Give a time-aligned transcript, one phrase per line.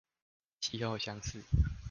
[0.61, 1.43] 氣候相似